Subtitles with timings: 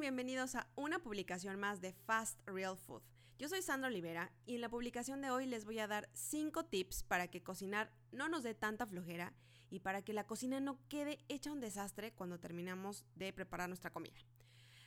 [0.00, 3.02] Bienvenidos a una publicación más de Fast Real Food.
[3.38, 6.64] Yo soy Sandra Olivera y en la publicación de hoy les voy a dar 5
[6.64, 9.32] tips para que cocinar no nos dé tanta flojera
[9.70, 13.92] y para que la cocina no quede hecha un desastre cuando terminamos de preparar nuestra
[13.92, 14.18] comida.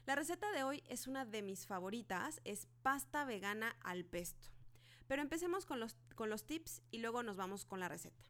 [0.06, 4.50] La receta de hoy es una de mis favoritas, es pasta vegana al pesto.
[5.08, 8.24] Pero empecemos con los, con los tips y luego nos vamos con la receta.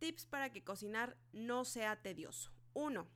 [0.00, 2.52] Tips para que cocinar no sea tedioso.
[2.74, 3.06] 1.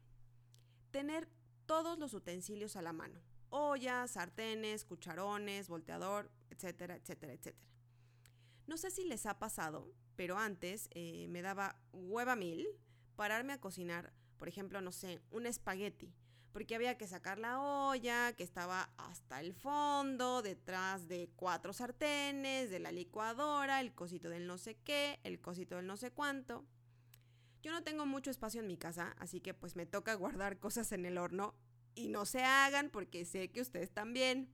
[0.91, 1.29] Tener
[1.71, 3.21] todos los utensilios a la mano.
[3.51, 7.71] Ollas, sartenes, cucharones, volteador, etcétera, etcétera, etcétera.
[8.67, 12.67] No sé si les ha pasado, pero antes eh, me daba hueva mil
[13.15, 16.13] pararme a cocinar, por ejemplo, no sé, un espagueti,
[16.53, 22.69] porque había que sacar la olla, que estaba hasta el fondo, detrás de cuatro sartenes,
[22.71, 26.65] de la licuadora, el cosito del no sé qué, el cosito del no sé cuánto.
[27.63, 30.93] Yo no tengo mucho espacio en mi casa, así que pues me toca guardar cosas
[30.93, 31.55] en el horno
[31.95, 34.53] y no se hagan porque sé que ustedes también.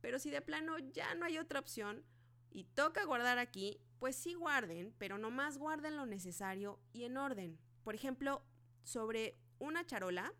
[0.00, 2.04] Pero si de plano ya no hay otra opción
[2.50, 7.58] y toca guardar aquí, pues sí guarden, pero nomás guarden lo necesario y en orden.
[7.82, 8.42] Por ejemplo,
[8.84, 10.32] sobre una charola,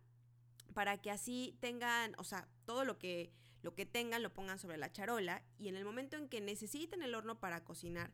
[0.73, 4.77] para que así tengan, o sea, todo lo que, lo que tengan lo pongan sobre
[4.77, 8.13] la charola y en el momento en que necesiten el horno para cocinar,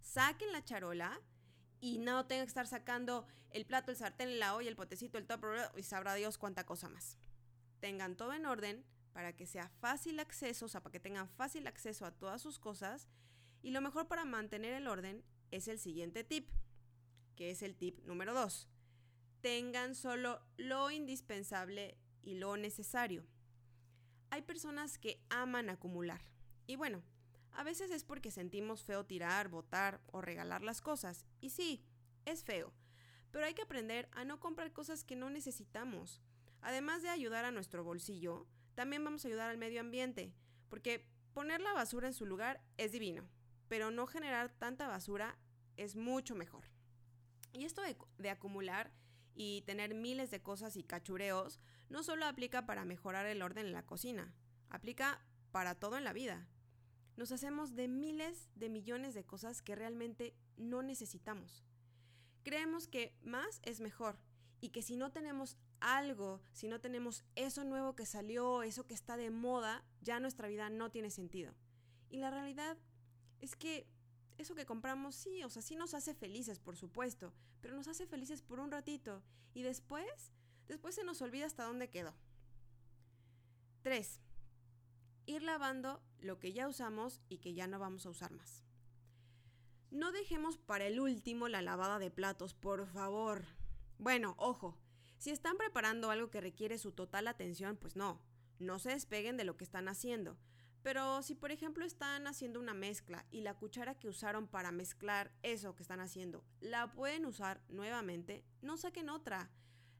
[0.00, 1.20] saquen la charola
[1.80, 5.26] y no tengan que estar sacando el plato, el sartén, la olla, el potecito, el
[5.26, 5.44] top
[5.76, 7.18] y sabrá Dios cuánta cosa más.
[7.80, 11.66] Tengan todo en orden para que sea fácil acceso, o sea, para que tengan fácil
[11.66, 13.08] acceso a todas sus cosas.
[13.62, 16.50] Y lo mejor para mantener el orden es el siguiente tip,
[17.34, 18.68] que es el tip número 2.
[19.40, 23.26] Tengan solo lo indispensable y lo necesario.
[24.30, 26.20] Hay personas que aman acumular.
[26.66, 27.02] Y bueno,
[27.56, 31.24] a veces es porque sentimos feo tirar, botar o regalar las cosas.
[31.40, 31.82] Y sí,
[32.26, 32.74] es feo.
[33.30, 36.20] Pero hay que aprender a no comprar cosas que no necesitamos.
[36.60, 40.34] Además de ayudar a nuestro bolsillo, también vamos a ayudar al medio ambiente,
[40.68, 43.26] porque poner la basura en su lugar es divino,
[43.68, 45.38] pero no generar tanta basura
[45.78, 46.64] es mucho mejor.
[47.54, 47.80] Y esto
[48.18, 48.92] de, acumular
[49.34, 51.58] y tener miles de cosas y cachureos
[51.88, 54.34] no solo aplica para mejorar el orden en la cocina,
[54.68, 55.22] aplica
[55.52, 56.48] para todo en la vida
[57.16, 61.64] nos hacemos de miles de millones de cosas que realmente no necesitamos.
[62.42, 64.18] Creemos que más es mejor
[64.60, 68.94] y que si no tenemos algo, si no tenemos eso nuevo que salió, eso que
[68.94, 71.54] está de moda, ya nuestra vida no tiene sentido.
[72.08, 72.78] Y la realidad
[73.40, 73.86] es que
[74.38, 78.06] eso que compramos sí, o sea, sí nos hace felices, por supuesto, pero nos hace
[78.06, 79.22] felices por un ratito
[79.54, 80.32] y después,
[80.68, 82.14] después se nos olvida hasta dónde quedó.
[83.82, 84.20] 3
[85.26, 88.64] ir lavando lo que ya usamos y que ya no vamos a usar más.
[89.90, 93.44] No dejemos para el último la lavada de platos, por favor.
[93.98, 94.76] Bueno, ojo,
[95.18, 98.20] si están preparando algo que requiere su total atención, pues no,
[98.58, 100.36] no se despeguen de lo que están haciendo.
[100.82, 105.32] Pero si por ejemplo están haciendo una mezcla y la cuchara que usaron para mezclar
[105.42, 109.50] eso que están haciendo la pueden usar nuevamente, no saquen otra.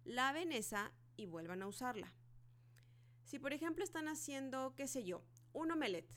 [0.04, 2.14] Laven esa y vuelvan a usarla.
[3.24, 5.24] Si por ejemplo están haciendo, qué sé yo,
[5.56, 6.14] un omelette,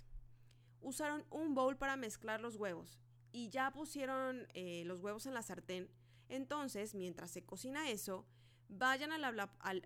[0.81, 2.99] usaron un bowl para mezclar los huevos
[3.31, 5.89] y ya pusieron eh, los huevos en la sartén,
[6.27, 8.25] entonces mientras se cocina eso,
[8.67, 9.21] vayan al,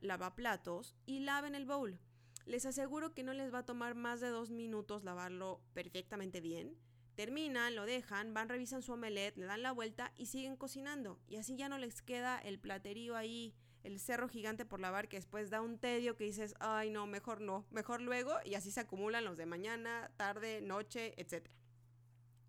[0.02, 2.00] lavaplatos y laven el bowl.
[2.46, 6.76] Les aseguro que no les va a tomar más de dos minutos lavarlo perfectamente bien.
[7.16, 11.20] Terminan, lo dejan, van, revisan su omelette, le dan la vuelta y siguen cocinando.
[11.28, 15.18] Y así ya no les queda el platerío ahí el cerro gigante por lavar que
[15.18, 18.80] después da un tedio que dices, ay no, mejor no, mejor luego y así se
[18.80, 21.50] acumulan los de mañana, tarde, noche, etc.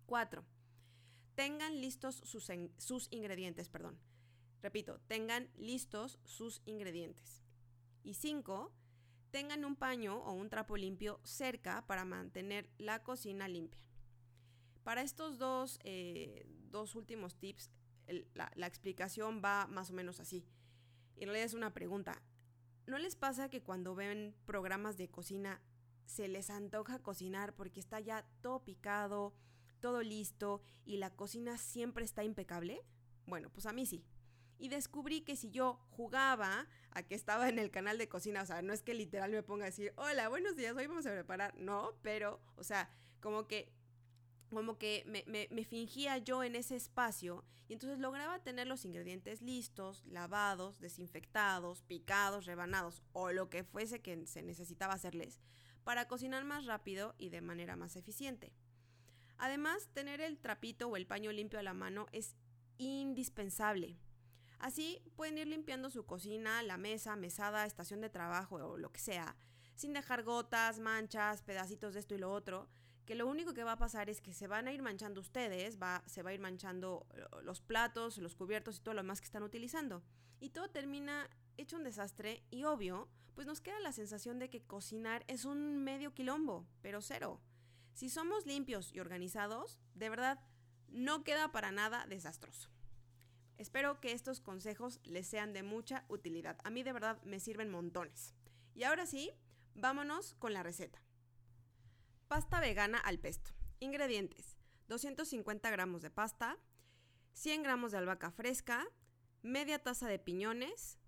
[0.05, 0.45] 4.
[1.35, 3.99] Tengan listos sus, sus ingredientes, perdón.
[4.61, 7.43] Repito, tengan listos sus ingredientes.
[8.03, 8.71] Y 5.
[9.31, 13.81] Tengan un paño o un trapo limpio cerca para mantener la cocina limpia.
[14.83, 17.69] Para estos dos, eh, dos últimos tips,
[18.33, 20.45] la explicación va más o menos así.
[21.15, 22.21] Y en realidad es una pregunta.
[22.87, 25.61] ¿No les pasa que cuando ven programas de cocina
[26.05, 29.33] se les antoja cocinar porque está ya todo picado,
[29.79, 32.83] todo listo y la cocina siempre está impecable?
[33.25, 34.05] Bueno, pues a mí sí.
[34.57, 38.45] Y descubrí que si yo jugaba a que estaba en el canal de cocina, o
[38.45, 41.11] sea, no es que literal me ponga a decir, hola, buenos días, hoy vamos a
[41.11, 42.89] preparar, no, pero, o sea,
[43.19, 43.73] como que
[44.55, 50.03] como que me, fingía yo en ese espacio y entonces lograba tener los ingredientes listos,
[50.05, 55.41] lavados, desinfectados, picados, rebanados o lo que fuese que se necesitaba hacerles
[55.83, 58.53] para cocinar más rápido y de manera más eficiente.
[59.37, 62.35] Además, tener el trapito o el paño limpio a la mano es
[62.77, 63.99] indispensable.
[64.59, 69.01] Así pueden ir limpiando su cocina, la mesa, mesada, estación de trabajo o lo que
[69.01, 69.35] sea,
[69.75, 72.69] sin dejar gotas, manchas, pedacitos de esto y lo otro,
[73.05, 75.77] que lo único que va a pasar es que se van a ir manchando ustedes,
[76.05, 79.25] se va a ir manchando eh, los platos, los cubiertos y todo lo demás que
[79.25, 80.03] están utilizando.
[80.39, 84.61] Y todo termina hecho un desastre y obvio, pues nos queda la sensación de que
[84.61, 87.41] cocinar es un medio quilombo, pero cero.
[87.93, 90.39] Si somos limpios y organizados, de verdad,
[90.87, 92.69] no queda para nada desastroso.
[93.57, 96.57] Espero que estos consejos les sean de mucha utilidad.
[96.63, 98.33] A mí de verdad me sirven montones.
[98.73, 99.31] Y ahora sí,
[99.75, 101.04] vámonos con la receta.
[102.35, 103.51] Pasta vegana al pesto.
[103.79, 104.57] Ingredientes.
[104.89, 106.57] 250 gramos de pasta,
[107.31, 108.85] 100 gramos de albahaca fresca,
[109.41, 110.99] media taza de piñones,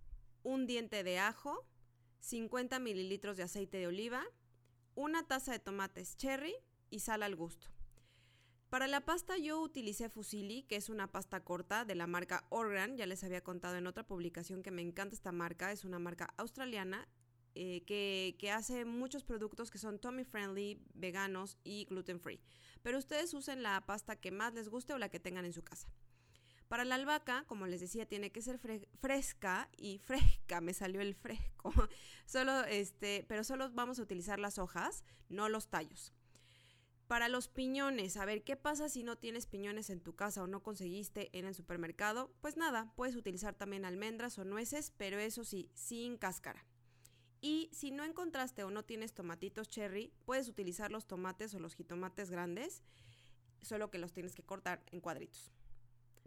[0.43, 1.67] un diente de ajo,
[2.21, 4.23] 50 mililitros de aceite de oliva,
[4.95, 6.55] una taza de tomates cherry
[6.89, 7.67] y sal al gusto.
[8.69, 12.95] Para la pasta yo utilicé Fusilli, que es una pasta corta de la marca Organ.
[12.95, 15.73] Ya les había contado en otra publicación que me encanta esta marca.
[15.73, 17.05] Es una marca australiana
[17.59, 22.39] eh, que, hace muchos productos que son tummy friendly, veganos y gluten free.
[22.83, 25.63] Pero ustedes usen la pasta que más les guste o la que tengan en su
[25.63, 25.89] casa.
[26.67, 31.15] Para la albahaca, como les decía, tiene que ser fresca y fresca, me salió el
[31.15, 31.73] fresco.
[32.27, 36.13] solo este, pero solo vamos a utilizar las hojas, no los tallos.
[37.07, 40.47] Para los piñones, a ver, ¿qué pasa si no tienes piñones en tu casa o
[40.47, 42.31] no conseguiste en el supermercado?
[42.39, 46.67] Pues nada, puedes utilizar también almendras o nueces, pero eso sí, sin cáscara.
[47.39, 51.75] Y si no encontraste o no tienes tomatitos cherry, puedes utilizar los tomates o los
[51.75, 52.83] jitomates grandes,
[53.61, 55.51] solo que los tienes que cortar en cuadritos.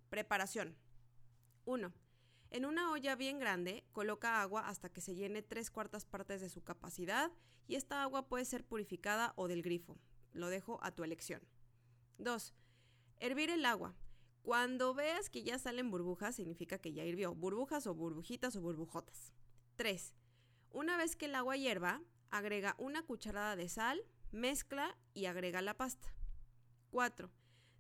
[0.09, 0.77] Preparación.
[1.65, 1.93] 1.
[2.51, 6.49] En una olla bien grande, coloca agua hasta que se llene tres cuartas partes de
[6.49, 7.31] su capacidad
[7.69, 9.97] y esta agua puede ser purificada o del grifo.
[10.33, 11.41] Lo dejo a tu elección.
[12.19, 12.55] 2.
[13.21, 13.95] Hervir el agua.
[14.43, 17.35] Cuando veas que ya salen burbujas, significa que ya hirvió.
[17.35, 19.33] Burbujas o burbujitas o burbujotas.
[19.77, 20.15] 3.
[20.71, 22.01] Una vez que el agua hierva,
[22.31, 26.15] agrega una cucharada de sal, mezcla y agrega la pasta.
[26.91, 27.31] 4.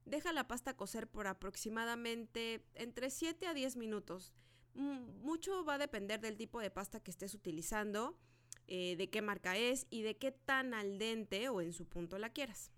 [0.04, 4.34] Deja la pasta cocer por aproximadamente entre 7 a 10 minutos.
[4.74, 8.18] Mucho va a depender del tipo de pasta que estés utilizando
[8.66, 12.18] eh, de qué marca es y de qué tan al dente o en su punto
[12.18, 12.70] la quieras.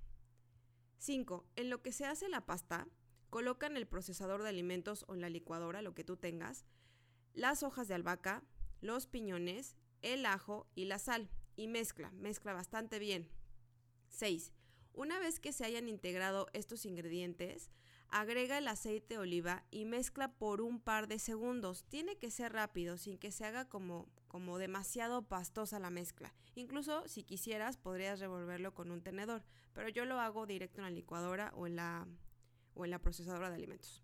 [0.99, 1.47] 5.
[1.57, 2.89] En lo que se hace la pasta,
[3.29, 6.65] coloca en el procesador de alimentos o en la licuadora, lo que tú tengas,
[7.35, 8.43] las hojas de albahaca,
[8.81, 13.29] los piñones, el ajo y la sal y mezcla, mezcla bastante bien.
[14.09, 14.53] 6.
[14.95, 17.71] Una vez que se hayan integrado estos ingredientes,
[18.09, 21.85] agrega el aceite de oliva y mezcla por un par de segundos.
[21.89, 26.35] Tiene que ser rápido, sin que se haga como, como demasiado pastosa la mezcla.
[26.55, 30.91] Incluso si quisieras podrías revolverlo con un tenedor, pero yo lo hago directo en la
[30.91, 32.07] licuadora o en la,
[32.75, 34.03] o en la procesadora de alimentos.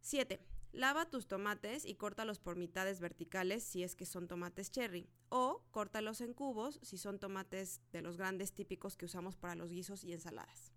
[0.00, 0.40] 7.
[0.72, 5.64] Lava tus tomates y córtalos por mitades verticales si es que son tomates cherry o
[5.72, 10.04] córtalos en cubos si son tomates de los grandes típicos que usamos para los guisos
[10.04, 10.72] y ensaladas.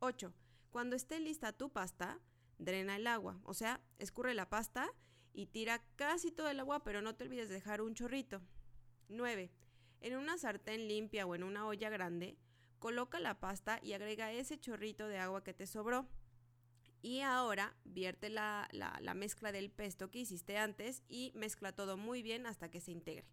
[0.00, 0.34] 8.
[0.70, 2.20] Cuando esté lista tu pasta,
[2.58, 4.90] drena el agua, o sea, escurre la pasta
[5.32, 8.42] y tira casi todo el agua, pero no te olvides de dejar un chorrito.
[9.08, 9.50] 9.
[10.00, 12.36] En una sartén limpia o en una olla grande,
[12.78, 16.06] coloca la pasta y agrega ese chorrito de agua que te sobró.
[17.04, 22.22] Y ahora vierte la, la, mezcla del pesto que hiciste antes y mezcla todo muy
[22.22, 23.26] bien hasta que se integre.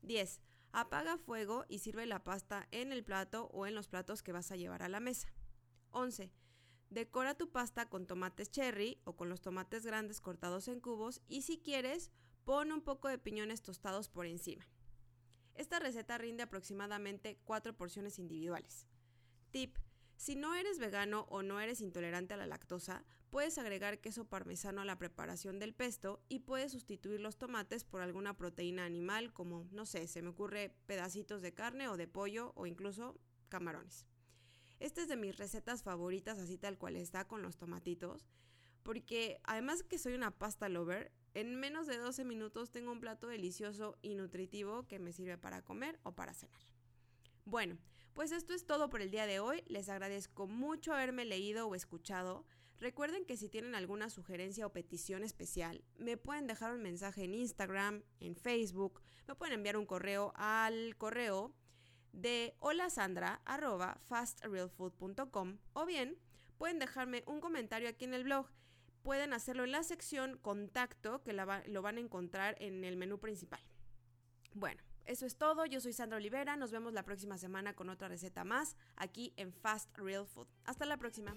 [0.00, 0.40] 10.
[0.72, 4.50] Apaga fuego y sirve la pasta en el plato o en los platos que vas
[4.50, 5.28] a llevar a la mesa.
[5.90, 6.32] 11.
[6.88, 11.42] Decora tu pasta con tomates cherry o con los tomates grandes cortados en cubos y
[11.42, 12.10] si quieres,
[12.46, 14.66] pon un poco de piñones tostados por encima.
[15.52, 18.86] Esta receta rinde aproximadamente 4 porciones individuales.
[19.50, 19.76] Tip.
[20.16, 24.80] Si no eres vegano o no eres intolerante a la lactosa, puedes agregar queso parmesano
[24.80, 29.66] a la preparación del pesto y puedes sustituir los tomates por alguna proteína animal como,
[29.72, 34.06] no sé, se me ocurre pedacitos de carne o de pollo o incluso camarones.
[34.80, 38.26] Esta es de mis recetas favoritas, así tal cual está con los tomatitos.
[38.82, 43.26] Porque además que soy una pasta lover, en menos de 12 minutos tengo un plato
[43.26, 46.62] delicioso y nutritivo que me sirve para comer o para cenar.
[47.44, 47.76] Bueno,
[48.16, 49.62] pues esto es todo por el día de hoy.
[49.68, 52.46] Les agradezco mucho haberme leído o escuchado.
[52.80, 57.34] Recuerden que si tienen alguna sugerencia o petición especial, me pueden dejar un mensaje en
[57.34, 61.54] Instagram, en Facebook, me pueden enviar un correo al correo
[62.12, 66.18] de hola Sandra arroba fastrealfood.com o bien
[66.56, 68.48] pueden dejarme un comentario aquí en el blog.
[69.02, 73.60] Pueden hacerlo en la sección contacto que lo van a encontrar en el menú principal.
[74.54, 75.66] Bueno, eso es todo.
[75.66, 76.56] Yo soy Sandra Olivera.
[76.56, 80.48] Nos vemos la próxima semana con otra receta más aquí en Fast Real Food.
[80.64, 81.36] Hasta la próxima.